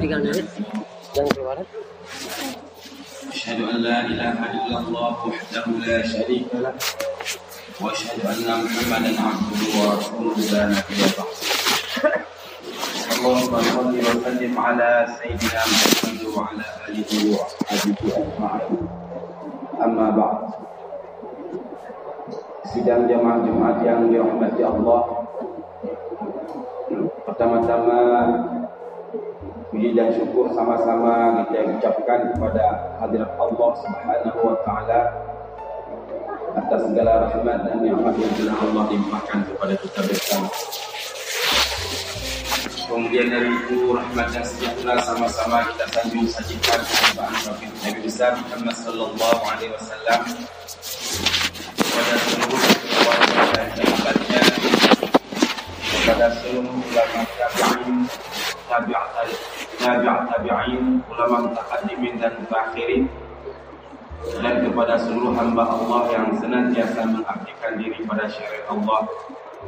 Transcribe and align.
tinggal 0.00 0.20
nyari 0.24 0.40
yang 1.12 1.28
keluar. 1.36 1.60
Asyhadu 3.30 3.68
an 3.68 3.76
la 3.84 3.98
ilaha 4.08 4.44
illallah 4.56 5.12
anna 8.24 8.54
Muhammadan 8.64 9.16
abduhu 9.20 9.66
wa. 9.76 9.92
Allahumma 13.20 13.60
shalli 13.60 14.00
wa 14.00 14.16
sallim 14.24 14.54
ala 14.56 15.04
sayyidina 15.20 15.60
Muhammad 15.68 16.20
wa 16.32 16.48
ala 16.48 16.66
alihi 16.88 17.36
wa 17.36 17.44
ashabihi 17.68 18.08
ajma'in. 18.16 18.80
Amma 19.76 20.06
ba'd. 20.16 20.38
Sidang 22.72 23.04
jamaah 23.04 23.44
Jumat 23.44 23.76
yang 23.84 24.08
dirahmati 24.08 24.62
Allah. 24.64 25.00
Pertama-tama 27.28 27.98
Puji 29.70 29.94
dan 29.94 30.10
syukur 30.10 30.50
sama-sama 30.50 31.46
kita 31.46 31.62
ucapkan 31.78 32.34
kepada 32.34 32.90
hadirat 32.98 33.30
Allah 33.38 33.70
Subhanahu 33.78 34.38
wa 34.42 34.58
taala 34.66 35.00
atas 36.58 36.90
segala 36.90 37.30
rahmat 37.30 37.58
dan 37.62 37.78
nikmat 37.78 38.18
yang 38.18 38.34
telah 38.34 38.58
Allah 38.58 38.84
limpahkan 38.90 39.38
kepada 39.46 39.74
kita 39.78 40.00
bersama. 40.02 40.50
Kemudian 42.90 43.30
dari 43.30 43.46
itu 43.46 43.94
rahmat 43.94 44.26
dan 44.34 44.42
sejahtera 44.42 44.98
sama-sama 45.06 45.62
kita 45.70 45.86
sanjung 45.94 46.26
sajikan 46.26 46.80
kepada 46.82 47.54
Nabi 47.54 48.00
besar 48.02 48.34
Muhammad 48.42 48.74
sallallahu 48.74 49.42
alaihi 49.54 49.70
wasallam 49.70 50.20
kepada 51.78 52.14
seluruh 52.26 52.62
keluarga 52.74 53.40
dan 53.54 53.66
kerabatnya 53.78 54.42
kepada 55.78 56.26
seluruh 56.42 56.74
ulama 56.74 57.22
tabi'in 57.38 57.96
tabi'at 58.66 59.08
tabi'at 59.14 59.59
tabi'in 59.80 61.00
ulama 61.08 61.48
mutaqaddimin 61.48 62.20
dan 62.20 62.36
mutakhirin 62.36 63.08
dan 64.44 64.60
kepada 64.68 65.00
seluruh 65.00 65.32
hamba 65.32 65.64
Allah 65.64 66.02
yang 66.12 66.28
senantiasa 66.36 67.08
mengabdikan 67.08 67.72
diri 67.80 68.04
pada 68.04 68.28
syariat 68.28 68.68
Allah 68.68 69.08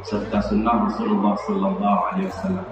serta 0.05 0.37
sunnah 0.45 0.85
Rasulullah 0.85 1.33
sallallahu 1.49 1.99
alaihi 2.13 2.29
wasallam. 2.29 2.67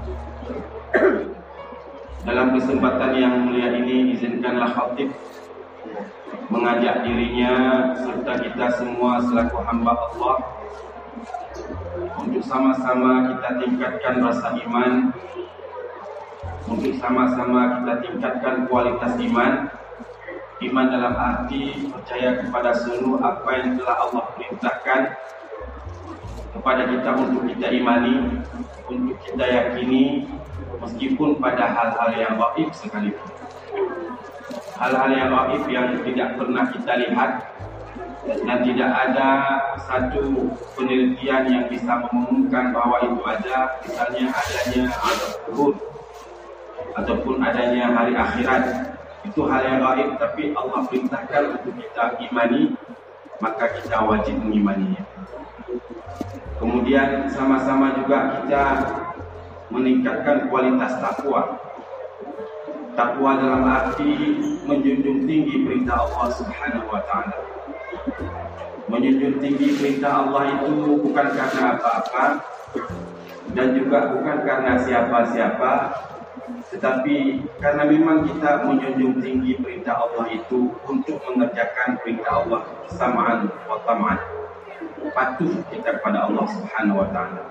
Dalam 2.22 2.53
kesempatan 2.53 3.12
yang 3.17 3.34
mulia 3.50 3.73
ini 3.81 4.14
izinkanlah 4.14 4.69
khatib 4.78 5.09
mengajak 6.53 7.02
dirinya 7.02 7.53
serta 7.97 8.34
kita 8.45 8.67
semua 8.78 9.17
selaku 9.25 9.58
hamba 9.66 9.97
Allah 9.97 10.38
untuk 12.22 12.44
sama-sama 12.45 13.34
kita 13.34 13.50
tingkatkan 13.66 14.22
rasa 14.22 14.53
iman 14.69 15.09
untuk 16.67 16.94
sama-sama 17.02 17.81
kita 17.81 17.94
tingkatkan 18.06 18.56
kualitas 18.70 19.14
iman. 19.17 19.54
Iman 20.62 20.94
dalam 20.94 21.18
arti 21.18 21.90
percaya 21.90 22.38
kepada 22.38 22.70
seluruh 22.78 23.18
apa 23.18 23.50
yang 23.58 23.81
telah 23.81 23.98
Allah 23.98 24.23
perintahkan 24.38 25.02
kepada 26.53 26.81
kita 26.86 27.09
untuk 27.18 27.50
kita 27.50 27.68
imani 27.73 28.45
untuk 28.86 29.18
kita 29.26 29.42
yakini 29.42 30.30
meskipun 30.78 31.42
pada 31.42 31.66
hal-hal 31.66 32.09
yang 32.14 32.34
gaib 32.38 32.70
sekalipun. 32.78 33.25
Hal-hal 34.78 35.09
yang 35.09 35.30
gaib 35.34 35.66
yang 35.66 35.88
tidak 36.06 36.30
pernah 36.38 36.70
kita 36.70 36.94
lihat 37.09 37.31
dan 38.22 38.58
tidak 38.62 38.92
ada 39.09 39.30
satu 39.81 40.53
penelitian 40.78 41.42
yang 41.50 41.66
bisa 41.66 42.06
mengumumkan 42.06 42.70
bahwa 42.70 43.02
itu 43.02 43.22
ada 43.25 43.81
misalnya 43.81 44.30
adanya 44.30 44.84
azab 44.94 45.34
kubur 45.50 45.73
ataupun 46.97 47.39
adanya 47.39 47.92
hari 47.92 48.14
akhirat 48.16 48.94
itu 49.22 49.42
hal 49.45 49.61
yang 49.61 49.80
gaib 49.80 50.09
tapi 50.17 50.52
Allah 50.57 50.81
perintahkan 50.90 51.41
untuk 51.59 51.74
kita 51.78 52.18
imani 52.19 52.74
maka 53.38 53.69
kita 53.79 54.02
wajib 54.02 54.35
mengimaninya 54.41 55.03
kemudian 56.57 57.30
sama-sama 57.30 57.97
juga 57.97 58.41
kita 58.41 58.66
meningkatkan 59.72 60.51
kualitas 60.51 61.00
takwa. 61.00 61.57
Takwa 62.91 63.40
dalam 63.40 63.63
arti 63.63 64.35
menjunjung 64.68 65.24
tinggi 65.24 65.63
perintah 65.63 66.06
Allah 66.06 66.28
Subhanahu 66.35 66.91
wa 66.91 67.01
taala. 67.07 67.40
Menjunjung 68.91 69.40
tinggi 69.40 69.80
perintah 69.80 70.28
Allah 70.28 70.59
itu 70.59 71.00
bukan 71.00 71.28
karena 71.31 71.80
apa-apa 71.80 72.25
dan 73.56 73.68
juga 73.80 74.12
bukan 74.12 74.38
karena 74.44 74.75
siapa-siapa 74.84 75.74
tetapi 76.72 77.46
karena 77.62 77.84
memang 77.85 78.25
kita 78.25 78.66
menjunjung 78.66 79.22
tinggi 79.22 79.53
perintah 79.59 80.02
Allah 80.02 80.25
itu 80.31 80.74
untuk 80.88 81.18
mengerjakan 81.28 82.00
perintah 82.02 82.44
Allah 82.46 82.62
samaan 82.90 83.50
wa 83.68 83.78
tam'an 83.85 84.41
patuh 85.09 85.51
kita 85.74 86.00
kepada 86.00 86.30
Allah 86.30 86.46
Subhanahu 86.46 87.01
wa 87.01 87.07
taala. 87.09 87.41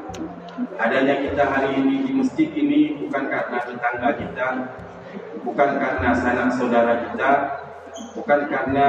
Adanya 0.78 1.14
kita 1.24 1.42
hari 1.44 1.76
ini 1.82 2.06
di 2.06 2.12
masjid 2.14 2.48
ini 2.54 2.96
bukan 3.02 3.26
karena 3.26 3.58
tetangga 3.64 4.10
kita, 4.16 4.48
bukan 5.42 5.70
karena 5.82 6.10
sanak 6.14 6.48
saudara 6.54 7.10
kita, 7.10 7.30
bukan 8.14 8.40
karena 8.46 8.86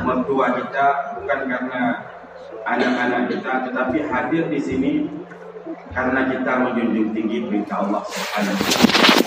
mertua 0.00 0.46
kita, 0.58 0.86
bukan 1.20 1.40
karena 1.44 1.82
anak-anak 2.64 3.22
kita, 3.30 3.52
tetapi 3.68 3.98
hadir 4.06 4.44
di 4.48 4.60
sini 4.60 4.92
karena 5.90 6.30
kita 6.30 6.52
menjunjung 6.62 7.10
tinggi 7.12 7.38
perintah 7.46 7.82
Allah 7.82 8.02
Subhanahu 8.06 8.54
wa 8.54 8.70
taala. 8.70 9.19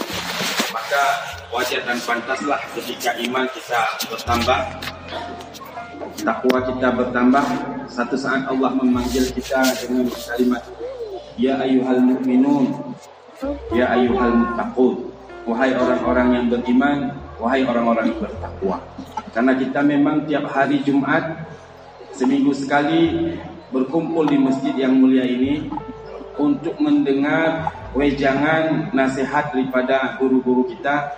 Maka 0.93 1.25
wajar 1.49 1.81
dan 1.89 1.97
pantaslah 2.05 2.61
ketika 2.77 3.17
iman 3.25 3.49
kita 3.49 3.81
bertambah 4.13 4.59
takwa 6.21 6.57
kita 6.69 6.87
bertambah 6.93 7.45
satu 7.89 8.13
saat 8.13 8.45
Allah 8.45 8.77
memanggil 8.77 9.25
kita 9.33 9.73
dengan 9.81 10.05
kalimat 10.13 10.61
ya 11.33 11.57
ayyuhal 11.65 11.97
mu'minun 11.97 12.93
ya 13.73 13.89
ayyuhal 13.89 14.37
muttaqun. 14.37 15.09
Wahai 15.49 15.73
orang-orang 15.73 16.27
yang 16.37 16.45
beriman 16.53 17.17
wahai 17.41 17.65
orang-orang 17.65 18.13
yang 18.13 18.29
bertakwa. 18.29 18.77
Karena 19.33 19.57
kita 19.57 19.81
memang 19.81 20.29
tiap 20.29 20.45
hari 20.45 20.85
Jumat 20.85 21.41
seminggu 22.13 22.53
sekali 22.53 23.33
berkumpul 23.73 24.29
di 24.29 24.37
masjid 24.37 24.77
yang 24.77 25.01
mulia 25.01 25.25
ini 25.25 25.73
untuk 26.37 26.77
mendengar 26.77 27.81
wejangan 27.93 28.89
nasihat 28.93 29.53
daripada 29.53 30.17
guru-guru 30.17 30.65
kita 30.69 31.13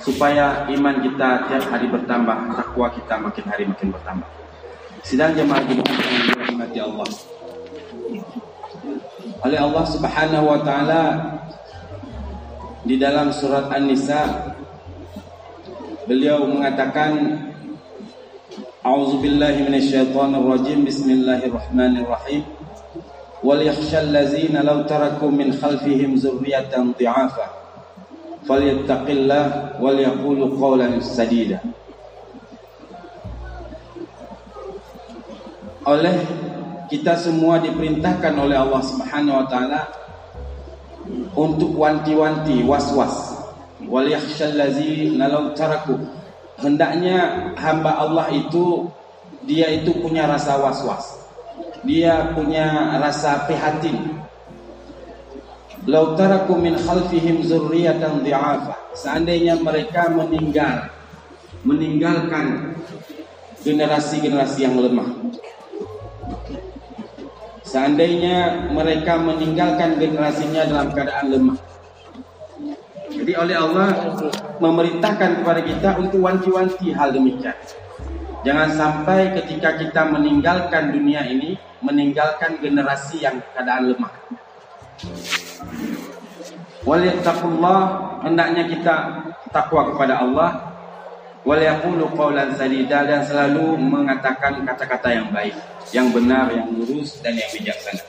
supaya 0.00 0.68
iman 0.72 0.96
kita 1.00 1.48
tiap 1.48 1.64
hari 1.72 1.88
bertambah, 1.88 2.36
takwa 2.52 2.86
kita 2.92 3.14
makin 3.20 3.44
hari 3.48 3.64
makin 3.64 3.88
bertambah. 3.92 4.28
Sidang 5.04 5.32
jemaah 5.36 5.62
dirahmati 5.64 6.78
Allah. 6.80 7.08
Oleh 9.44 9.60
Allah 9.60 9.84
Subhanahu 9.86 10.44
wa 10.48 10.60
taala 10.64 11.02
di 12.82 12.96
dalam 12.96 13.30
surat 13.30 13.70
An-Nisa 13.70 14.52
beliau 16.08 16.48
mengatakan 16.48 17.36
A'udzu 18.86 19.18
billahi 19.18 19.66
minasyaitonir 19.66 20.46
rajim. 20.46 20.86
Bismillahirrahmanirrahim. 20.86 22.55
Yakhshal 23.54 24.10
ladzina 24.10 24.66
law 24.66 24.82
taraku 24.82 25.30
min 25.30 25.54
khalfihim 25.54 26.18
dzurriyyatan 26.18 26.98
dhi'afa 26.98 27.46
falyattaqillah 28.42 29.78
wal 29.78 29.94
yaqulu 29.94 30.58
qawlan 30.58 30.98
sadida 30.98 31.62
oleh 35.86 36.16
kita 36.90 37.14
semua 37.14 37.62
diperintahkan 37.62 38.34
oleh 38.34 38.58
Allah 38.58 38.82
Subhanahu 38.82 39.38
wa 39.42 39.46
taala 39.46 39.80
untuk 41.38 41.74
wanti-wanti 41.78 42.66
was-was. 42.66 43.38
Wal 43.86 44.10
yakhshal 44.10 44.58
ladzina 44.58 45.30
law 45.30 45.54
taraku. 45.54 45.94
Hendaknya 46.58 47.54
hamba 47.54 48.02
Allah 48.02 48.26
itu 48.34 48.90
dia 49.46 49.70
itu 49.70 49.94
punya 50.02 50.26
rasa 50.26 50.58
was-was 50.58 51.25
dia 51.86 52.34
punya 52.34 52.98
rasa 52.98 53.46
prihatin 53.46 54.26
Lau 55.86 56.18
taraku 56.18 56.58
min 56.58 56.74
khalfihim 56.74 57.46
zurriyatan 57.46 58.26
dhi'afa. 58.26 58.74
Seandainya 58.98 59.54
mereka 59.62 60.10
meninggal 60.10 60.90
meninggalkan 61.62 62.74
generasi-generasi 63.62 64.66
yang 64.66 64.82
lemah. 64.82 65.06
Seandainya 67.62 68.66
mereka 68.74 69.14
meninggalkan 69.22 69.94
generasinya 70.02 70.66
dalam 70.66 70.90
keadaan 70.90 71.26
lemah. 71.30 71.58
Jadi 73.14 73.32
oleh 73.38 73.54
Allah 73.54 73.88
memerintahkan 74.58 75.42
kepada 75.42 75.60
kita 75.62 75.90
untuk 76.02 76.18
wanti-wanti 76.18 76.90
hal 76.90 77.14
demikian. 77.14 77.54
Jangan 78.46 78.70
sampai 78.78 79.34
ketika 79.34 79.74
kita 79.74 80.06
meninggalkan 80.06 80.94
dunia 80.94 81.26
ini 81.26 81.58
meninggalkan 81.82 82.62
generasi 82.62 83.26
yang 83.26 83.42
keadaan 83.42 83.90
lemah. 83.90 84.12
Walittaqullah 86.86 87.80
hendaknya 88.22 88.70
kita 88.70 88.94
takwa 89.50 89.90
kepada 89.90 90.22
Allah 90.22 90.50
wal 91.42 91.58
yaqulu 91.58 92.06
qawlan 92.14 92.54
sadida 92.54 93.02
dan 93.02 93.26
selalu 93.26 93.74
mengatakan 93.82 94.62
kata-kata 94.62 95.10
yang 95.10 95.28
baik, 95.34 95.58
yang 95.90 96.14
benar, 96.14 96.46
yang 96.54 96.70
lurus 96.70 97.18
dan 97.26 97.34
yang 97.34 97.50
bijaksana. 97.50 98.02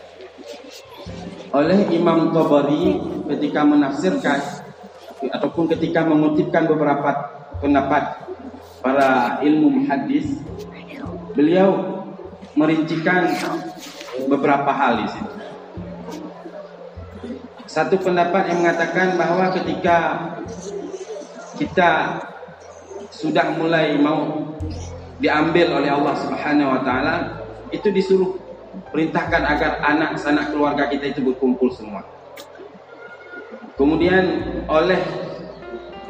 Oleh 1.49 1.81
Imam 1.89 2.29
Tabari 2.29 3.01
ketika 3.33 3.65
menafsirkan 3.65 4.37
ataupun 5.33 5.65
ketika 5.73 6.05
mengutipkan 6.05 6.69
beberapa 6.69 7.09
pendapat 7.57 8.21
para 8.81 9.41
ilmu 9.41 9.85
hadis, 9.89 10.39
beliau 11.33 12.01
merincikan 12.57 13.29
beberapa 14.25 14.73
hal 14.73 15.05
di 15.05 15.07
situ. 15.13 15.33
Satu 17.67 17.99
pendapat 18.01 18.49
yang 18.49 18.65
mengatakan 18.65 19.19
bahwa 19.19 19.53
ketika 19.53 19.97
kita 21.59 22.21
sudah 23.13 23.53
mulai 23.53 23.97
mau 23.99 24.53
diambil 25.21 25.81
oleh 25.81 25.89
Allah 25.93 26.15
Subhanahu 26.17 26.73
wa 26.73 26.81
taala, 26.81 27.15
itu 27.69 27.91
disuruh 27.93 28.39
perintahkan 28.89 29.43
agar 29.45 29.71
anak 29.83 30.17
sanak 30.17 30.49
keluarga 30.53 30.89
kita 30.89 31.11
itu 31.13 31.21
berkumpul 31.21 31.69
semua. 31.73 32.05
Kemudian 33.77 34.25
oleh 34.65 34.97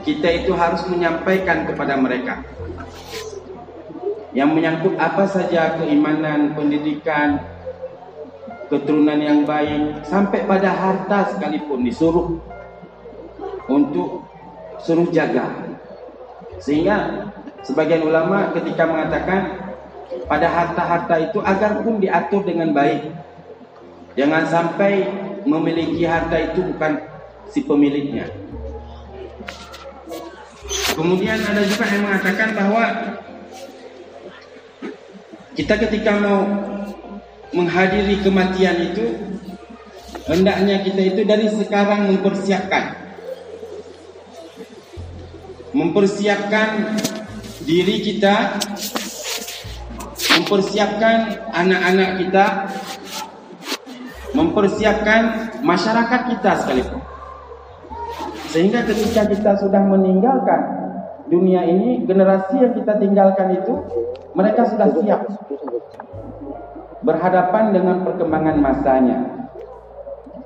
kita 0.06 0.44
itu 0.44 0.52
harus 0.54 0.86
menyampaikan 0.90 1.66
kepada 1.66 1.98
mereka 1.98 2.44
yang 4.38 4.54
menyangkut 4.54 4.94
apa 5.02 5.26
saja 5.26 5.82
keimanan, 5.82 6.54
pendidikan, 6.54 7.42
keturunan 8.70 9.18
yang 9.18 9.42
baik, 9.50 10.06
sampai 10.06 10.46
pada 10.46 10.70
harta 10.70 11.34
sekalipun 11.34 11.82
disuruh 11.82 12.38
untuk 13.66 14.30
suruh 14.86 15.10
jaga. 15.10 15.50
Sehingga 16.62 17.30
sebagian 17.66 18.06
ulama 18.06 18.54
ketika 18.54 18.86
mengatakan 18.86 19.58
pada 20.30 20.48
harta-harta 20.48 21.16
itu 21.18 21.40
agar 21.42 21.82
pun 21.82 21.98
diatur 21.98 22.46
dengan 22.46 22.76
baik. 22.78 23.10
Jangan 24.18 24.44
sampai 24.50 25.06
memiliki 25.46 26.06
harta 26.06 26.38
itu 26.38 26.62
bukan 26.74 27.02
si 27.50 27.64
pemiliknya. 27.64 28.30
Kemudian 30.98 31.38
ada 31.38 31.62
juga 31.62 31.86
yang 31.94 32.10
mengatakan 32.10 32.58
bahwa 32.58 32.86
kita 35.54 35.78
ketika 35.86 36.18
mau 36.18 36.42
menghadiri 37.54 38.18
kematian 38.26 38.82
itu 38.82 39.06
hendaknya 40.26 40.82
kita 40.82 41.02
itu 41.14 41.22
dari 41.22 41.54
sekarang 41.54 42.10
mempersiapkan. 42.10 42.98
Mempersiapkan 45.78 46.98
diri 47.62 48.02
kita 48.02 48.58
mempersiapkan 50.34 51.46
anak-anak 51.54 52.10
kita 52.26 52.46
mempersiapkan 54.34 55.22
masyarakat 55.62 56.22
kita 56.34 56.52
sekalipun. 56.66 57.02
Sehingga 58.50 58.82
ketika 58.82 59.30
kita 59.30 59.52
sudah 59.62 59.86
meninggalkan 59.86 60.87
dunia 61.28 61.64
ini 61.68 62.04
generasi 62.08 62.60
yang 62.60 62.74
kita 62.76 62.98
tinggalkan 63.00 63.56
itu 63.56 63.74
mereka 64.34 64.68
sudah 64.68 64.90
siap 65.00 65.22
berhadapan 67.04 67.76
dengan 67.76 68.04
perkembangan 68.04 68.58
masanya 68.60 69.18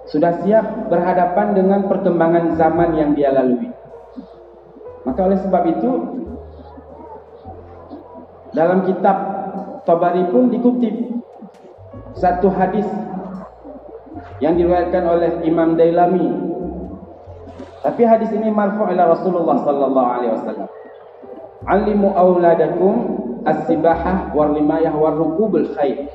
sudah 0.10 0.42
siap 0.44 0.90
berhadapan 0.90 1.54
dengan 1.56 1.88
perkembangan 1.88 2.58
zaman 2.58 2.90
yang 2.98 3.14
dia 3.14 3.32
lalui 3.32 3.70
maka 5.06 5.20
oleh 5.26 5.40
sebab 5.42 5.64
itu 5.70 5.92
dalam 8.52 8.84
kitab 8.84 9.18
Tabari 9.82 10.22
pun 10.30 10.54
dikutip 10.54 10.94
satu 12.14 12.54
hadis 12.54 12.86
yang 14.44 14.58
diriwayatkan 14.58 15.04
oleh 15.06 15.32
Imam 15.46 15.74
Dailami. 15.74 16.51
Tapi 17.82 18.02
hadis 18.06 18.30
ini 18.30 18.54
marfu' 18.54 18.86
ila 18.94 19.18
Rasulullah 19.18 19.58
sallallahu 19.66 20.10
alaihi 20.10 20.34
wasallam. 20.38 20.70
Alimu 21.66 22.14
auladakum 22.14 22.94
as-sibahah 23.46 24.30
war 24.38 24.54
limayah 24.54 24.94
war 24.94 25.18
rukubul 25.18 25.66
khair. 25.74 26.10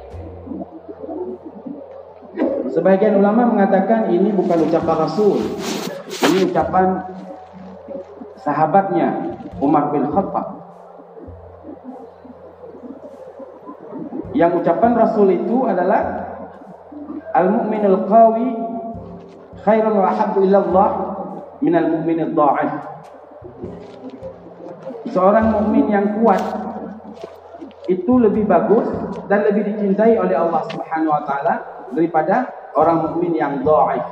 Sebagian 2.71 3.19
ulama 3.19 3.51
mengatakan 3.51 4.15
ini 4.15 4.31
bukan 4.31 4.63
ucapan 4.71 4.97
Rasul. 5.07 5.39
Ini 6.31 6.51
ucapan 6.51 7.03
sahabatnya 8.43 9.39
Umar 9.59 9.91
bin 9.91 10.07
Khattab. 10.07 10.63
Yang 14.37 14.63
ucapan 14.63 14.93
Rasul 14.95 15.29
itu 15.35 15.65
adalah 15.65 16.27
Al-mu'minul 17.37 18.09
qawi 18.09 18.49
khairun 19.61 20.01
wa 20.01 20.09
habbu 20.09 20.41
ilallah 20.49 20.91
minal 21.61 21.89
mu'minid 21.93 22.33
dha'if. 22.37 22.73
Seorang 25.13 25.47
mukmin 25.55 25.87
yang 25.89 26.19
kuat 26.21 26.43
itu 27.87 28.13
lebih 28.19 28.45
bagus 28.51 28.91
dan 29.31 29.47
lebih 29.47 29.71
dicintai 29.71 30.19
oleh 30.19 30.35
Allah 30.35 30.67
Subhanahu 30.67 31.15
wa 31.15 31.23
taala 31.23 31.55
daripada 31.95 32.51
orang 32.75 33.07
mukmin 33.11 33.33
yang 33.39 33.63
dhaif. 33.63 34.05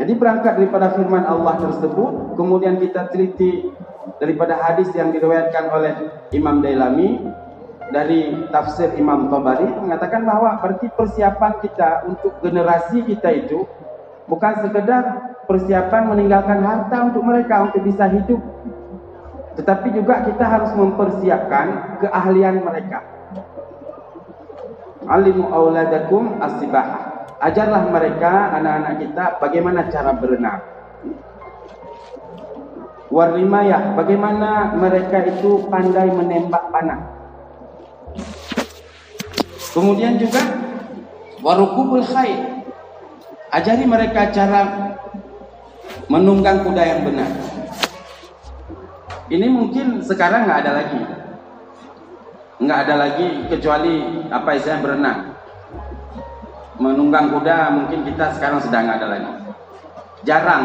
Jadi 0.00 0.12
berangkat 0.16 0.56
daripada 0.56 0.96
firman 0.96 1.28
Allah 1.28 1.60
tersebut, 1.60 2.34
kemudian 2.34 2.80
kita 2.80 3.12
teliti 3.12 3.68
daripada 4.16 4.56
hadis 4.56 4.88
yang 4.96 5.12
diriwayatkan 5.12 5.64
oleh 5.70 5.92
Imam 6.32 6.64
Dailami 6.64 7.20
dari 7.92 8.32
tafsir 8.48 8.96
Imam 8.96 9.28
Tabari 9.28 9.66
mengatakan 9.66 10.24
bahwa 10.24 10.56
berarti 10.62 10.88
persiapan 10.94 11.52
kita 11.60 12.08
untuk 12.08 12.32
generasi 12.40 13.04
kita 13.04 13.28
itu 13.34 13.66
bukan 14.30 14.62
sekedar 14.62 15.29
persiapan 15.50 16.14
meninggalkan 16.14 16.62
harta 16.62 17.10
untuk 17.10 17.26
mereka 17.26 17.66
untuk 17.66 17.82
bisa 17.82 18.06
hidup. 18.06 18.38
Tetapi 19.58 19.90
juga 19.90 20.22
kita 20.22 20.46
harus 20.46 20.70
mempersiapkan 20.78 21.98
keahlian 22.06 22.62
mereka. 22.62 23.02
Alimu 25.10 25.50
auladakum 25.50 26.38
asibah 26.38 26.86
ajarlah 27.42 27.90
mereka 27.90 28.54
anak-anak 28.62 28.94
kita 29.02 29.24
bagaimana 29.42 29.90
cara 29.90 30.14
berenang. 30.14 30.62
Warlimayah 33.10 33.98
bagaimana 33.98 34.78
mereka 34.78 35.26
itu 35.26 35.66
pandai 35.66 36.14
menembak 36.14 36.70
panah. 36.70 37.10
Kemudian 39.74 40.14
juga 40.14 40.46
warukubul 41.42 42.06
khair. 42.06 42.62
Ajari 43.50 43.82
mereka 43.82 44.30
cara 44.30 44.89
menunggang 46.10 46.66
kuda 46.66 46.82
yang 46.82 47.00
benar. 47.06 47.30
Ini 49.30 49.46
mungkin 49.46 50.02
sekarang 50.02 50.50
nggak 50.50 50.60
ada 50.66 50.72
lagi. 50.82 51.00
Nggak 52.60 52.78
ada 52.82 52.94
lagi 52.98 53.26
kecuali 53.46 54.26
apa 54.26 54.58
istilahnya 54.58 54.82
berenang. 54.82 55.18
Menunggang 56.82 57.30
kuda 57.30 57.70
mungkin 57.78 58.02
kita 58.02 58.34
sekarang 58.34 58.58
sedang 58.58 58.90
nggak 58.90 58.98
ada 58.98 59.08
lagi. 59.14 59.32
Jarang. 60.26 60.64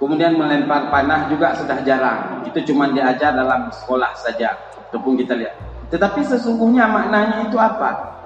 Kemudian 0.00 0.40
melempar 0.40 0.88
panah 0.88 1.28
juga 1.28 1.52
sudah 1.52 1.84
jarang. 1.84 2.40
Itu 2.48 2.64
cuma 2.72 2.88
diajar 2.96 3.36
dalam 3.36 3.68
sekolah 3.68 4.16
saja. 4.16 4.56
Ataupun 4.88 5.20
kita 5.20 5.36
lihat. 5.36 5.54
Tetapi 5.92 6.24
sesungguhnya 6.24 6.88
maknanya 6.88 7.44
itu 7.44 7.60
apa? 7.60 8.16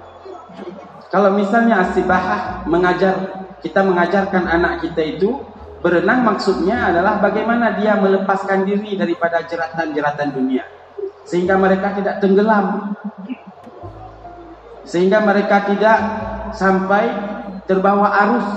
Kalau 1.11 1.35
misalnya 1.35 1.83
asibahah 1.83 2.63
mengajar 2.71 3.35
kita 3.59 3.83
mengajarkan 3.83 4.47
anak 4.47 4.87
kita 4.87 5.19
itu 5.19 5.43
berenang 5.79 6.27
maksudnya 6.27 6.91
adalah 6.91 7.23
bagaimana 7.23 7.79
dia 7.79 7.95
melepaskan 7.99 8.67
diri 8.67 8.99
daripada 8.99 9.43
jeratan-jeratan 9.47 10.29
dunia 10.35 10.67
sehingga 11.23 11.55
mereka 11.55 11.95
tidak 11.95 12.19
tenggelam 12.19 12.97
sehingga 14.89 15.21
mereka 15.21 15.69
tidak 15.69 15.99
sampai 16.57 17.05
terbawa 17.69 18.09
arus 18.27 18.49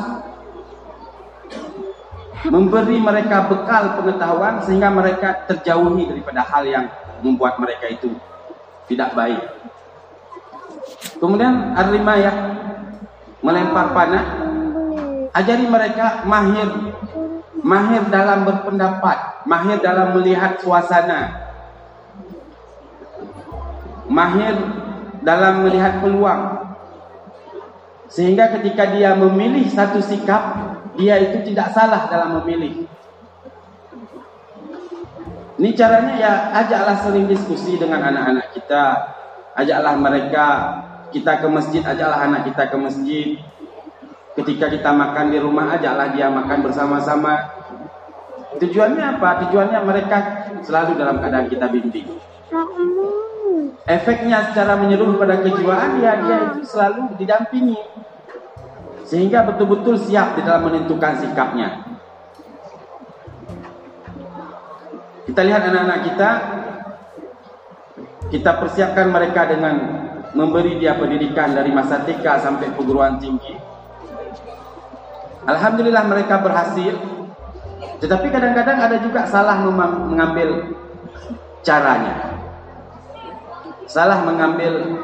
memberi 2.47 2.97
mereka 2.97 3.45
bekal 3.45 4.01
pengetahuan 4.01 4.63
sehingga 4.65 4.89
mereka 4.89 5.45
terjauhi 5.45 6.09
daripada 6.09 6.41
hal 6.41 6.63
yang 6.65 6.85
membuat 7.21 7.61
mereka 7.61 7.85
itu 7.85 8.09
tidak 8.89 9.13
baik. 9.13 9.43
Kemudian 11.21 11.77
ar-rimayah 11.77 12.33
melempar 13.45 13.93
panah. 13.93 14.25
Ajari 15.31 15.63
mereka 15.63 16.27
mahir 16.27 16.90
mahir 17.61 18.03
dalam 18.09 18.45
berpendapat, 18.45 19.45
mahir 19.45 19.77
dalam 19.81 20.17
melihat 20.17 20.57
suasana. 20.61 21.49
Mahir 24.11 24.55
dalam 25.23 25.63
melihat 25.63 26.01
peluang. 26.03 26.73
Sehingga 28.11 28.51
ketika 28.59 28.91
dia 28.91 29.15
memilih 29.15 29.63
satu 29.71 30.03
sikap, 30.03 30.59
dia 30.99 31.15
itu 31.15 31.47
tidak 31.47 31.71
salah 31.71 32.11
dalam 32.11 32.43
memilih. 32.43 32.83
Ini 35.61 35.69
caranya 35.77 36.13
ya 36.17 36.33
ajaklah 36.57 36.97
sering 37.05 37.29
diskusi 37.29 37.77
dengan 37.77 38.01
anak-anak 38.01 38.51
kita. 38.51 38.83
Ajaklah 39.55 39.93
mereka 39.95 40.47
kita 41.13 41.37
ke 41.37 41.47
masjid, 41.47 41.85
ajaklah 41.85 42.19
anak 42.19 42.49
kita 42.49 42.63
ke 42.67 42.77
masjid. 42.81 43.27
Ketika 44.41 44.73
kita 44.73 44.89
makan 44.89 45.29
di 45.29 45.37
rumah, 45.37 45.77
ajaklah 45.77 46.17
dia 46.17 46.25
makan 46.33 46.65
bersama-sama. 46.65 47.45
Tujuannya 48.57 49.21
apa? 49.21 49.45
Tujuannya 49.45 49.79
mereka 49.85 50.17
selalu 50.65 50.97
dalam 50.97 51.21
keadaan 51.21 51.45
kita 51.45 51.69
bimbing. 51.69 52.09
Efeknya 53.85 54.49
secara 54.49 54.81
menyeluruh 54.81 55.21
pada 55.21 55.45
kejiwaan 55.45 56.01
ya 56.01 56.25
dia 56.25 56.37
itu 56.49 56.65
selalu 56.65 57.13
didampingi. 57.21 57.77
Sehingga 59.05 59.45
betul-betul 59.45 60.01
siap 60.01 60.33
di 60.33 60.41
dalam 60.41 60.65
menentukan 60.65 61.21
sikapnya. 61.21 61.85
Kita 65.29 65.41
lihat 65.45 65.61
anak-anak 65.69 65.99
kita, 66.01 66.29
kita 68.33 68.51
persiapkan 68.57 69.05
mereka 69.13 69.53
dengan 69.53 69.75
memberi 70.33 70.81
dia 70.81 70.97
pendidikan 70.97 71.53
dari 71.53 71.69
masa 71.69 72.01
TK 72.01 72.25
sampai 72.41 72.73
perguruan 72.73 73.21
tinggi. 73.21 73.70
Alhamdulillah 75.45 76.05
mereka 76.05 76.41
berhasil. 76.41 76.93
Tetapi 78.01 78.27
kadang-kadang 78.33 78.77
ada 78.81 78.97
juga 79.01 79.25
salah 79.29 79.61
mengambil 79.61 80.73
caranya. 81.61 82.37
Salah 83.85 84.23
mengambil 84.23 85.03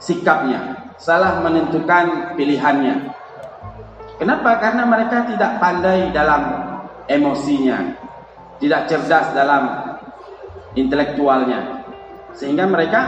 sikapnya, 0.00 0.90
salah 0.96 1.42
menentukan 1.44 2.34
pilihannya. 2.34 3.12
Kenapa? 4.16 4.56
Karena 4.58 4.88
mereka 4.88 5.28
tidak 5.28 5.60
pandai 5.60 6.08
dalam 6.10 6.42
emosinya, 7.04 7.92
tidak 8.56 8.88
cerdas 8.88 9.36
dalam 9.36 9.96
intelektualnya. 10.72 11.84
Sehingga 12.32 12.64
mereka 12.64 13.00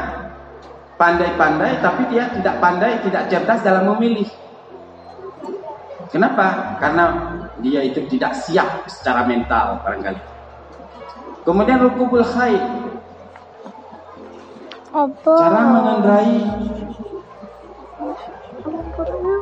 pandai-pandai 1.00 1.81
tapi 1.81 2.12
dia 2.12 2.29
tidak 2.37 2.61
pandai, 2.61 3.00
tidak 3.00 3.33
cerdas 3.33 3.61
dalam 3.65 3.88
memilih. 3.97 4.29
Kenapa? 6.09 6.79
Karena 6.81 7.05
dia 7.61 7.85
itu 7.85 8.00
tidak 8.09 8.33
siap 8.38 8.88
secara 8.88 9.29
mental 9.29 9.83
barangkali. 9.85 10.21
Kemudian 11.45 11.81
rukubul 11.85 12.25
khair. 12.25 12.61
Apa? 14.93 15.35
Cara 15.37 15.61
mengendarai 15.69 16.38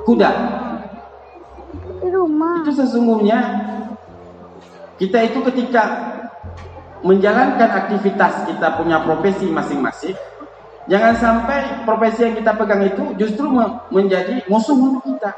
kuda. 0.06 0.30
Di 2.02 2.08
rumah. 2.10 2.62
Itu 2.62 2.72
sesungguhnya 2.74 3.38
kita 4.96 5.18
itu 5.28 5.38
ketika 5.52 5.84
menjalankan 7.04 7.70
aktivitas 7.84 8.48
kita 8.48 8.80
punya 8.80 9.04
profesi 9.04 9.46
masing-masing, 9.46 10.16
jangan 10.88 11.14
sampai 11.14 11.84
profesi 11.84 12.26
yang 12.26 12.34
kita 12.34 12.52
pegang 12.56 12.82
itu 12.82 13.04
justru 13.20 13.46
menjadi 13.92 14.42
musuh 14.50 14.74
untuk 14.74 15.04
kita. 15.04 15.30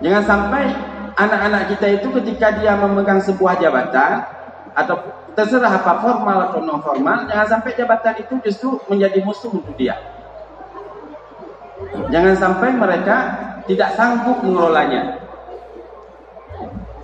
Jangan 0.00 0.24
sampai 0.24 0.72
anak-anak 1.16 1.62
kita 1.76 1.86
itu 2.00 2.08
ketika 2.20 2.56
dia 2.56 2.72
memegang 2.76 3.20
sebuah 3.20 3.60
jabatan 3.60 4.24
atau 4.72 4.96
terserah 5.36 5.76
apa 5.76 6.00
formal 6.00 6.38
atau 6.50 6.60
non 6.64 6.80
formal, 6.80 7.28
jangan 7.28 7.60
sampai 7.60 7.70
jabatan 7.76 8.14
itu 8.18 8.34
justru 8.48 8.80
menjadi 8.88 9.20
musuh 9.20 9.52
untuk 9.52 9.76
dia. 9.76 10.00
Jangan 12.08 12.34
sampai 12.36 12.72
mereka 12.72 13.16
tidak 13.68 13.92
sanggup 13.94 14.40
mengelolanya. 14.40 15.20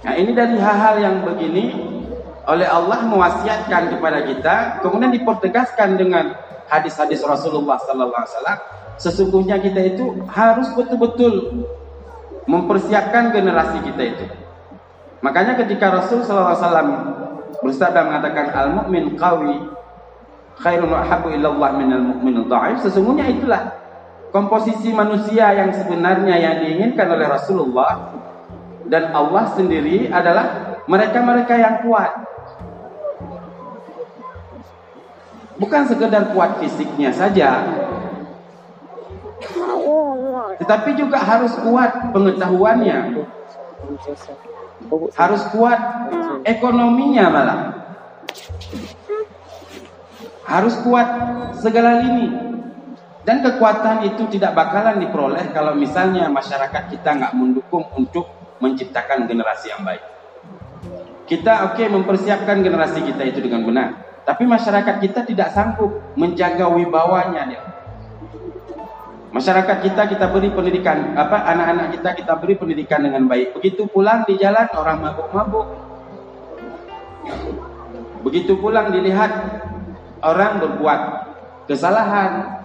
Nah 0.03 0.15
ini 0.17 0.33
dari 0.33 0.57
hal-hal 0.57 1.03
yang 1.03 1.17
begini 1.26 1.75
oleh 2.47 2.67
Allah 2.67 3.03
mewasiatkan 3.05 3.91
kepada 3.93 4.23
kita, 4.25 4.55
kemudian 4.81 5.11
dipertegaskan 5.11 5.99
dengan 5.99 6.38
hadis-hadis 6.71 7.21
Rasulullah 7.26 7.76
Sallallahu 7.83 8.23
Alaihi 8.23 8.35
Wasallam. 8.38 8.61
Sesungguhnya 8.97 9.61
kita 9.61 9.93
itu 9.93 10.25
harus 10.31 10.73
betul-betul 10.73 11.67
mempersiapkan 12.47 13.35
generasi 13.35 13.83
kita 13.83 14.03
itu. 14.03 14.26
Makanya 15.21 15.59
ketika 15.59 15.91
Rasul 15.91 16.23
Wasallam 16.23 17.19
bersabda 17.61 18.07
mengatakan 18.07 18.55
al 18.55 18.69
mukmin 18.79 19.19
qawi 19.19 19.59
khairun 20.62 20.88
wa 20.88 21.03
habbu 21.05 21.35
ilallah 21.35 21.71
minal 21.76 22.05
mu'min 22.15 22.47
dhaif 22.49 22.81
sesungguhnya 22.85 23.29
itulah 23.29 23.76
komposisi 24.33 24.93
manusia 24.93 25.53
yang 25.53 25.73
sebenarnya 25.73 26.37
yang 26.37 26.55
diinginkan 26.65 27.09
oleh 27.12 27.26
Rasulullah 27.29 28.12
dan 28.87 29.11
Allah 29.12 29.50
sendiri 29.57 30.09
adalah 30.12 30.79
mereka-mereka 30.87 31.55
yang 31.59 31.76
kuat. 31.83 32.12
Bukan 35.57 35.83
sekedar 35.88 36.37
kuat 36.37 36.61
fisiknya 36.61 37.11
saja, 37.11 37.65
tetapi 40.57 40.97
juga 40.97 41.21
harus 41.21 41.53
kuat 41.61 42.13
pengetahuannya. 42.13 42.99
Harus 45.17 45.43
kuat 45.53 45.81
ekonominya 46.45 47.25
malah. 47.29 47.61
Harus 50.47 50.75
kuat 50.81 51.09
segala 51.61 52.01
lini. 52.01 52.47
Dan 53.27 53.43
kekuatan 53.43 54.07
itu 54.07 54.39
tidak 54.39 54.55
bakalan 54.55 55.03
diperoleh 55.03 55.51
kalau 55.51 55.75
misalnya 55.75 56.31
masyarakat 56.31 56.95
kita 56.95 57.11
nggak 57.11 57.35
mendukung 57.35 57.83
untuk 57.99 58.31
menciptakan 58.63 59.27
generasi 59.27 59.75
yang 59.75 59.83
baik. 59.83 60.03
Kita 61.27 61.67
oke 61.67 61.75
okay, 61.75 61.91
mempersiapkan 61.91 62.63
generasi 62.63 63.03
kita 63.03 63.27
itu 63.27 63.43
dengan 63.43 63.67
benar, 63.67 64.23
tapi 64.23 64.47
masyarakat 64.47 65.03
kita 65.03 65.27
tidak 65.27 65.51
sanggup 65.51 66.15
menjaga 66.15 66.71
wibawanya 66.71 67.43
dia. 67.51 67.63
Masyarakat 69.37 69.85
kita 69.85 70.09
kita 70.09 70.33
beri 70.33 70.49
pendidikan 70.49 71.12
apa 71.12 71.45
anak-anak 71.45 71.93
kita 72.00 72.16
kita 72.16 72.33
beri 72.40 72.57
pendidikan 72.57 73.05
dengan 73.05 73.28
baik. 73.28 73.52
Begitu 73.61 73.85
pulang 73.85 74.25
di 74.25 74.40
jalan 74.40 74.64
orang 74.73 74.97
mabuk-mabuk. 75.05 75.66
Begitu 78.25 78.57
pulang 78.57 78.88
dilihat 78.97 79.28
orang 80.25 80.57
berbuat 80.64 81.00
kesalahan. 81.69 82.64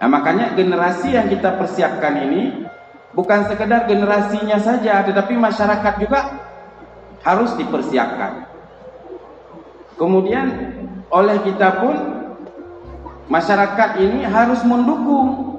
Nah, 0.00 0.08
makanya 0.08 0.56
generasi 0.56 1.12
yang 1.12 1.28
kita 1.28 1.60
persiapkan 1.60 2.16
ini 2.24 2.64
bukan 3.12 3.44
sekedar 3.44 3.84
generasinya 3.84 4.56
saja, 4.56 5.04
tetapi 5.04 5.36
masyarakat 5.36 5.94
juga 6.00 6.40
harus 7.20 7.52
dipersiapkan. 7.60 8.48
Kemudian 10.00 10.46
oleh 11.12 11.36
kita 11.44 11.84
pun 11.84 11.96
masyarakat 13.28 14.00
ini 14.00 14.24
harus 14.24 14.64
mendukung 14.64 15.57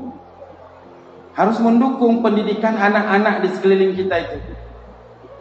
harus 1.33 1.57
mendukung 1.61 2.21
pendidikan 2.25 2.75
anak-anak 2.77 3.45
di 3.45 3.49
sekeliling 3.53 3.93
kita 3.93 4.15
itu. 4.25 4.37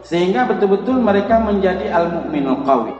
Sehingga 0.04 0.48
betul-betul 0.48 1.00
mereka 1.02 1.42
menjadi 1.42 1.90
al-mu'minul 1.92 2.64
qawi. 2.64 2.94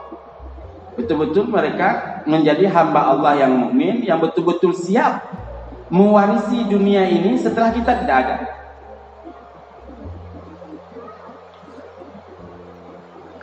Betul-betul 0.98 1.46
mereka 1.46 2.20
menjadi 2.26 2.66
hamba 2.74 3.14
Allah 3.14 3.46
yang 3.46 3.54
mukmin 3.54 4.02
yang 4.02 4.18
betul-betul 4.18 4.74
siap 4.74 5.30
mewarisi 5.88 6.66
dunia 6.66 7.06
ini 7.06 7.38
setelah 7.38 7.70
kita 7.70 8.02
tidak 8.02 8.16
ada. 8.18 8.36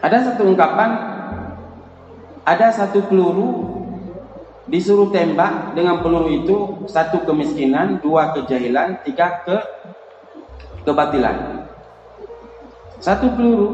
Ada 0.04 0.18
satu 0.30 0.54
ungkapan, 0.54 0.90
ada 2.46 2.68
satu 2.70 3.02
peluru 3.10 3.75
disuruh 4.65 5.13
tembak 5.13 5.77
dengan 5.77 6.01
peluru 6.01 6.29
itu 6.34 6.55
satu 6.89 7.22
kemiskinan, 7.22 8.01
dua 8.01 8.34
kejahilan, 8.34 9.01
tiga 9.05 9.45
ke 9.45 9.57
kebatilan. 10.86 11.69
Satu 12.98 13.29
peluru 13.38 13.69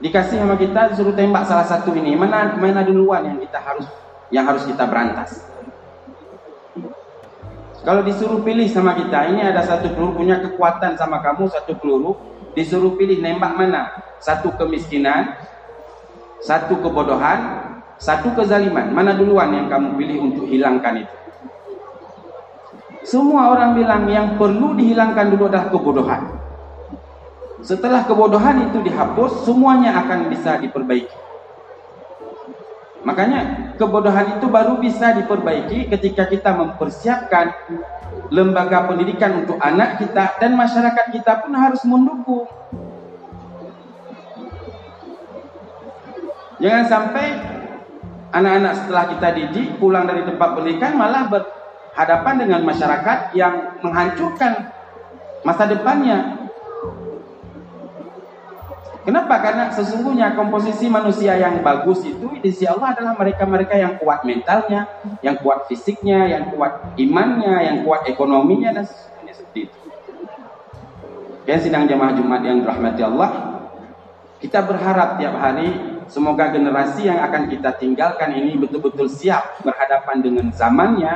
dikasih 0.00 0.40
sama 0.40 0.56
kita 0.56 0.96
disuruh 0.96 1.12
tembak 1.12 1.44
salah 1.44 1.68
satu 1.68 1.92
ini. 1.92 2.16
Mana 2.16 2.56
mana 2.56 2.80
duluan 2.80 3.28
yang 3.28 3.38
kita 3.40 3.60
harus 3.60 3.86
yang 4.32 4.48
harus 4.48 4.64
kita 4.64 4.88
berantas. 4.88 5.44
Kalau 7.80 8.04
disuruh 8.04 8.44
pilih 8.44 8.68
sama 8.68 8.92
kita, 8.92 9.32
ini 9.32 9.40
ada 9.40 9.64
satu 9.64 9.88
peluru 9.96 10.20
punya 10.20 10.36
kekuatan 10.44 11.00
sama 11.00 11.24
kamu 11.24 11.48
satu 11.48 11.72
peluru, 11.80 12.12
disuruh 12.52 12.92
pilih 12.96 13.24
nembak 13.24 13.56
mana? 13.56 14.04
Satu 14.20 14.52
kemiskinan, 14.52 15.32
satu 16.44 16.76
kebodohan, 16.76 17.59
satu 18.00 18.32
kezaliman. 18.32 18.90
Mana 18.90 19.12
duluan 19.12 19.52
yang 19.52 19.68
kamu 19.68 19.94
pilih 20.00 20.18
untuk 20.32 20.48
hilangkan 20.48 21.04
itu? 21.04 21.16
Semua 23.04 23.52
orang 23.52 23.76
bilang 23.76 24.08
yang 24.08 24.40
perlu 24.40 24.72
dihilangkan 24.76 25.32
dulu 25.32 25.48
adalah 25.48 25.68
kebodohan. 25.68 26.22
Setelah 27.60 28.08
kebodohan 28.08 28.72
itu 28.72 28.80
dihapus, 28.80 29.44
semuanya 29.44 30.00
akan 30.00 30.32
bisa 30.32 30.56
diperbaiki. 30.56 31.16
Makanya 33.04 33.72
kebodohan 33.80 34.36
itu 34.36 34.46
baru 34.48 34.76
bisa 34.76 35.16
diperbaiki 35.16 35.88
ketika 35.88 36.28
kita 36.28 36.52
mempersiapkan 36.52 37.52
lembaga 38.28 38.84
pendidikan 38.84 39.44
untuk 39.44 39.56
anak 39.56 39.96
kita 39.96 40.36
dan 40.36 40.52
masyarakat 40.52 41.06
kita 41.12 41.40
pun 41.40 41.52
harus 41.56 41.80
mendukung. 41.88 42.44
Jangan 46.60 46.84
sampai 46.84 47.26
anak-anak 48.30 48.72
setelah 48.78 49.04
kita 49.10 49.28
didik 49.34 49.68
pulang 49.82 50.06
dari 50.06 50.22
tempat 50.22 50.54
pendidikan 50.54 50.94
malah 50.94 51.26
berhadapan 51.26 52.34
dengan 52.46 52.60
masyarakat 52.62 53.34
yang 53.34 53.78
menghancurkan 53.82 54.70
masa 55.42 55.64
depannya. 55.66 56.38
Kenapa? 59.00 59.40
Karena 59.40 59.72
sesungguhnya 59.72 60.36
komposisi 60.36 60.86
manusia 60.86 61.32
yang 61.40 61.64
bagus 61.64 62.04
itu 62.04 62.36
di 62.36 62.52
sisi 62.52 62.68
Allah 62.68 62.92
adalah 62.92 63.16
mereka-mereka 63.16 63.72
yang 63.74 63.96
kuat 63.96 64.28
mentalnya, 64.28 64.86
yang 65.24 65.40
kuat 65.40 65.64
fisiknya, 65.66 66.28
yang 66.28 66.52
kuat 66.52 66.94
imannya, 67.00 67.56
yang 67.64 67.76
kuat 67.80 68.04
ekonominya 68.04 68.76
dan 68.76 68.84
sebagainya 68.84 69.34
seperti 69.34 69.60
itu. 69.66 69.78
Ya 71.48 71.56
sidang 71.56 71.88
jamaah 71.88 72.12
Jumat 72.12 72.44
yang 72.44 72.60
dirahmati 72.60 73.00
Allah, 73.00 73.30
kita 74.38 74.68
berharap 74.68 75.16
tiap 75.16 75.32
hari 75.40 75.89
semoga 76.10 76.50
generasi 76.50 77.06
yang 77.06 77.22
akan 77.22 77.46
kita 77.46 77.78
tinggalkan 77.78 78.34
ini 78.34 78.58
betul-betul 78.58 79.06
siap 79.06 79.62
berhadapan 79.62 80.18
dengan 80.20 80.46
zamannya, 80.50 81.14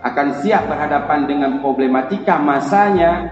akan 0.00 0.26
siap 0.40 0.64
berhadapan 0.66 1.28
dengan 1.28 1.60
problematika 1.60 2.40
masanya, 2.40 3.28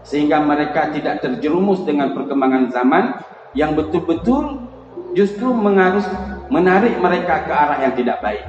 sehingga 0.00 0.40
mereka 0.40 0.88
tidak 0.88 1.20
terjerumus 1.20 1.84
dengan 1.84 2.16
perkembangan 2.16 2.72
zaman 2.72 3.20
yang 3.52 3.76
betul-betul 3.76 4.64
justru 5.12 5.52
mengarus 5.52 6.08
menarik 6.48 6.96
mereka 6.96 7.44
ke 7.44 7.52
arah 7.52 7.78
yang 7.84 7.92
tidak 7.92 8.24
baik. 8.24 8.44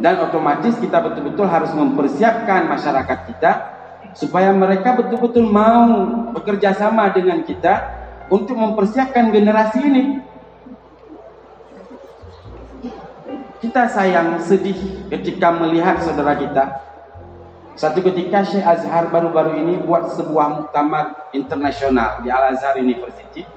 Dan 0.00 0.18
otomatis 0.18 0.74
kita 0.80 0.98
betul-betul 0.98 1.46
harus 1.46 1.70
mempersiapkan 1.76 2.66
masyarakat 2.66 3.18
kita 3.28 3.52
supaya 4.16 4.50
mereka 4.50 4.96
betul-betul 4.96 5.46
mau 5.46 6.08
bekerja 6.32 6.74
sama 6.74 7.12
dengan 7.12 7.44
kita 7.44 8.01
untuk 8.28 8.54
mempersiapkan 8.58 9.32
generasi 9.32 9.80
ini. 9.82 10.04
Kita 13.62 13.86
sayang 13.86 14.42
sedih 14.42 15.06
ketika 15.06 15.54
melihat 15.54 16.02
saudara 16.02 16.34
kita 16.34 16.92
satu 17.72 18.04
ketika 18.04 18.44
Syekh 18.44 18.68
Azhar 18.68 19.08
baru-baru 19.08 19.56
ini 19.56 19.80
buat 19.80 20.12
sebuah 20.12 20.60
muktamar 20.60 21.32
internasional 21.32 22.20
di 22.20 22.28
Al 22.28 22.52
Azhar 22.52 22.76
University 22.76 23.48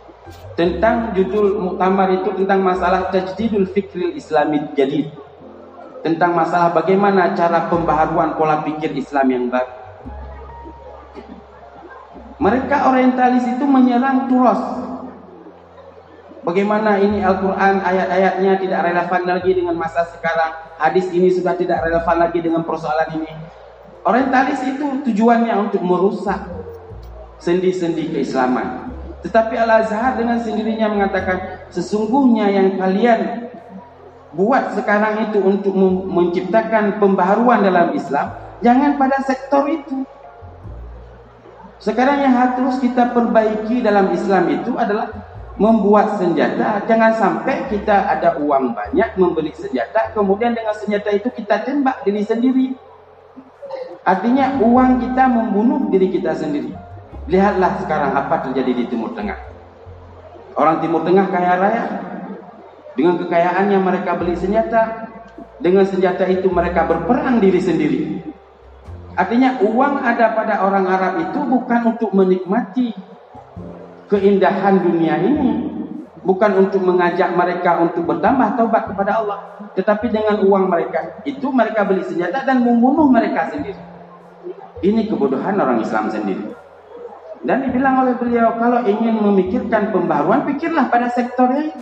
tentang 0.56 1.12
judul 1.12 1.60
muktamar 1.60 2.16
itu 2.16 2.32
tentang 2.32 2.64
masalah 2.64 3.12
tajdidul 3.12 3.68
fikril 3.76 4.16
islami 4.16 4.72
jadi 4.72 5.12
tentang 6.00 6.32
masalah 6.32 6.72
bagaimana 6.72 7.36
cara 7.36 7.68
pembaharuan 7.68 8.40
pola 8.40 8.64
pikir 8.64 8.96
Islam 8.96 9.28
yang 9.28 9.46
baru. 9.52 9.75
Mereka 12.36 12.92
orientalis 12.92 13.48
itu 13.48 13.63
menyerang 13.63 14.27
turos. 14.27 14.60
Bagaimana 16.46 17.01
ini 17.01 17.25
Al-Quran 17.25 17.82
ayat-ayatnya 17.82 18.54
tidak 18.62 18.80
relevan 18.86 19.22
lagi 19.25 19.51
dengan 19.56 19.75
masa 19.80 20.06
sekarang. 20.13 20.77
Hadis 20.77 21.10
ini 21.10 21.34
sudah 21.34 21.58
tidak 21.58 21.82
relevan 21.82 22.22
lagi 22.22 22.39
dengan 22.44 22.62
persoalan 22.62 23.18
ini. 23.18 23.34
Orientalis 24.06 24.62
itu 24.62 25.01
tujuannya 25.10 25.56
untuk 25.58 25.82
merusak 25.82 26.38
sendi-sendi 27.42 28.13
keislaman. 28.13 28.94
Tetapi 29.25 29.58
Al-Azhar 29.58 30.22
dengan 30.22 30.38
sendirinya 30.38 30.86
mengatakan 30.86 31.65
sesungguhnya 31.74 32.46
yang 32.54 32.77
kalian 32.77 33.50
buat 34.38 34.77
sekarang 34.77 35.32
itu 35.32 35.42
untuk 35.42 35.74
menciptakan 36.12 37.01
pembaharuan 37.01 37.65
dalam 37.65 37.96
Islam, 37.98 38.38
jangan 38.62 39.01
pada 39.01 39.18
sektor 39.25 39.65
itu. 39.65 40.06
Sekarang 41.79 42.24
yang 42.24 42.34
harus 42.34 42.79
kita 42.79 43.12
perbaiki 43.12 43.83
dalam 43.83 44.09
Islam 44.16 44.48
itu 44.48 44.74
adalah 44.79 45.11
membuat 45.55 46.20
senjata. 46.20 46.83
Jangan 46.88 47.11
sampai 47.16 47.68
kita 47.72 48.11
ada 48.11 48.35
uang 48.40 48.75
banyak 48.75 49.16
membeli 49.16 49.51
senjata, 49.55 50.11
kemudian 50.11 50.51
dengan 50.51 50.75
senjata 50.75 51.11
itu 51.11 51.31
kita 51.31 51.64
tembak 51.64 52.03
diri 52.03 52.24
sendiri. 52.24 52.68
Artinya 54.05 54.61
uang 54.61 55.01
kita 55.01 55.25
membunuh 55.25 55.90
diri 55.90 56.14
kita 56.14 56.38
sendiri. 56.38 56.70
Lihatlah 57.25 57.81
sekarang 57.81 58.14
apa 58.14 58.46
terjadi 58.46 58.72
di 58.72 58.85
Timur 58.85 59.18
Tengah. 59.18 59.40
Orang 60.53 60.77
Timur 60.77 61.01
Tengah 61.01 61.25
kaya 61.33 61.57
raya. 61.57 61.85
Dengan 62.94 63.18
kekayaannya 63.20 63.79
mereka 63.81 64.14
beli 64.14 64.38
senjata. 64.38 65.09
Dengan 65.57 65.90
senjata 65.90 66.29
itu 66.29 66.46
mereka 66.53 66.85
berperang 66.85 67.42
diri 67.42 67.57
sendiri. 67.57 68.15
Artinya 69.16 69.64
uang 69.64 70.04
ada 70.04 70.36
pada 70.36 70.60
orang 70.68 70.86
Arab 70.92 71.14
itu 71.24 71.40
bukan 71.40 71.96
untuk 71.96 72.12
menikmati 72.12 72.92
keindahan 74.12 74.84
dunia 74.84 75.16
ini. 75.24 75.72
Bukan 76.25 76.58
untuk 76.58 76.82
mengajak 76.82 77.38
mereka 77.38 77.86
untuk 77.86 78.10
bertambah 78.10 78.58
taubat 78.58 78.90
kepada 78.90 79.22
Allah. 79.22 79.40
Tetapi 79.78 80.10
dengan 80.10 80.42
uang 80.42 80.68
mereka 80.68 81.22
itu 81.22 81.48
mereka 81.54 81.86
beli 81.86 82.01
senjata 82.01 82.42
dan 82.42 82.66
membunuh 82.66 83.06
mereka 83.08 83.54
sendiri. 83.54 83.78
Ini 84.82 85.06
kebodohan 85.06 85.56
orang 85.56 85.80
Islam 85.86 86.10
sendiri. 86.10 86.50
Dan 87.46 87.62
dibilang 87.62 88.01
oleh 88.01 88.18
beliau, 88.18 88.58
kalau 88.58 88.82
ingin 88.90 89.22
memikirkan 89.22 89.94
pembaruan, 89.94 90.50
pikirlah 90.50 90.90
pada 90.90 91.14
sektornya. 91.14 91.78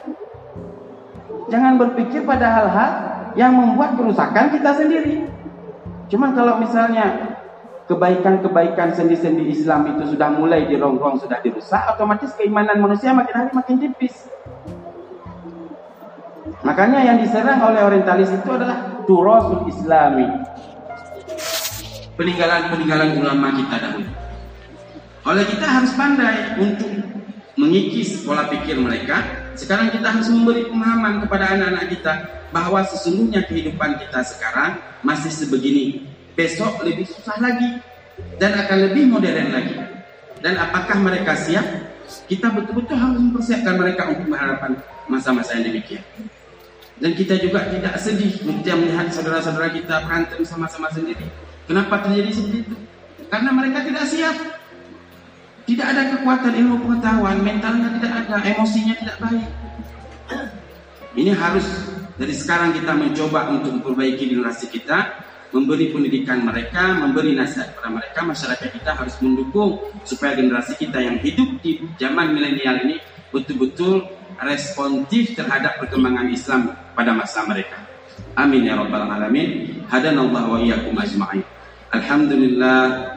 Jangan 1.48 1.80
berpikir 1.80 2.28
pada 2.28 2.52
hal-hal 2.52 2.92
yang 3.40 3.56
membuat 3.56 3.96
kerusakan 3.96 4.52
kita 4.52 4.76
sendiri. 4.76 5.33
Cuman 6.14 6.38
kalau 6.38 6.62
misalnya 6.62 7.34
kebaikan-kebaikan 7.90 8.94
sendi-sendi 8.94 9.50
Islam 9.50 9.98
itu 9.98 10.14
sudah 10.14 10.30
mulai 10.30 10.70
dirongrong, 10.70 11.18
sudah 11.18 11.42
dirusak, 11.42 11.82
otomatis 11.90 12.38
keimanan 12.38 12.78
manusia 12.78 13.18
makin 13.18 13.34
hari 13.34 13.50
makin 13.50 13.82
tipis. 13.82 14.30
Makanya 16.62 17.02
yang 17.02 17.18
diserang 17.18 17.66
oleh 17.66 17.82
orientalis 17.82 18.30
itu 18.30 18.46
adalah 18.46 19.04
turasul 19.10 19.66
islami, 19.66 20.30
peninggalan-peninggalan 22.14 23.18
ulama 23.18 23.58
kita 23.58 23.76
dahulu. 23.82 24.10
Oleh 25.34 25.46
kita 25.50 25.66
harus 25.66 25.92
pandai 25.98 26.62
untuk 26.62 26.94
mengikis 27.58 28.22
pola 28.22 28.54
pikir 28.54 28.78
mereka. 28.78 29.43
Sekarang 29.54 29.94
kita 29.94 30.10
harus 30.10 30.28
memberi 30.34 30.66
pemahaman 30.66 31.22
kepada 31.22 31.54
anak-anak 31.54 31.86
kita 31.94 32.14
bahwa 32.50 32.82
sesungguhnya 32.86 33.46
kehidupan 33.46 34.02
kita 34.02 34.26
sekarang 34.26 34.82
masih 35.06 35.30
sebegini. 35.30 36.10
Besok 36.34 36.82
lebih 36.82 37.06
susah 37.06 37.38
lagi 37.38 37.78
dan 38.42 38.58
akan 38.58 38.78
lebih 38.90 39.06
modern 39.10 39.54
lagi. 39.54 39.78
Dan 40.42 40.58
apakah 40.58 40.98
mereka 40.98 41.38
siap? 41.38 41.66
Kita 42.26 42.52
betul-betul 42.52 42.98
harus 42.98 43.16
mempersiapkan 43.22 43.80
mereka 43.80 44.10
untuk 44.12 44.28
menghadapan 44.28 44.76
masa-masa 45.08 45.56
yang 45.62 45.72
demikian. 45.72 46.04
Dan 46.98 47.14
kita 47.14 47.38
juga 47.38 47.70
tidak 47.70 47.96
sedih 48.02 48.38
ketika 48.38 48.74
melihat 48.78 49.08
saudara-saudara 49.14 49.70
kita 49.74 50.04
berantem 50.04 50.42
sama-sama 50.46 50.90
sendiri. 50.94 51.26
Kenapa 51.70 52.04
terjadi 52.06 52.30
seperti 52.34 52.58
itu? 52.70 52.76
Karena 53.30 53.50
mereka 53.56 53.86
tidak 53.86 54.06
siap. 54.10 54.63
Tidak 55.64 55.88
ada 55.88 56.12
kekuatan 56.12 56.54
ilmu 56.60 56.76
pengetahuan, 56.84 57.40
mentalnya 57.40 57.96
tidak 57.96 58.14
ada, 58.28 58.36
emosinya 58.44 58.96
tidak 59.00 59.18
baik. 59.24 59.48
Ini 61.14 61.32
harus 61.38 61.66
dari 62.20 62.36
sekarang 62.36 62.76
kita 62.76 62.92
mencoba 62.92 63.54
untuk 63.54 63.80
memperbaiki 63.80 64.34
generasi 64.34 64.68
kita, 64.68 65.24
memberi 65.54 65.94
pendidikan 65.94 66.42
mereka, 66.42 66.98
memberi 66.98 67.38
nasihat 67.38 67.78
kepada 67.78 67.90
mereka, 67.94 68.20
masyarakat 68.26 68.70
kita 68.74 68.92
harus 68.98 69.16
mendukung 69.22 69.80
supaya 70.04 70.34
generasi 70.34 70.74
kita 70.76 71.00
yang 71.00 71.22
hidup 71.22 71.62
di 71.62 71.80
zaman 72.02 72.34
milenial 72.34 72.82
ini 72.84 72.98
betul-betul 73.30 74.10
responsif 74.42 75.38
terhadap 75.38 75.78
perkembangan 75.78 76.28
Islam 76.34 76.74
pada 76.98 77.14
masa 77.14 77.46
mereka. 77.46 77.78
Amin 78.34 78.66
ya 78.66 78.74
rabbal 78.74 79.06
alamin. 79.06 79.82
Hadanallahu 79.94 80.58
wa 80.58 80.60
iyyakum 80.60 80.98
ajma'in. 80.98 81.46
Alhamdulillah 81.94 83.13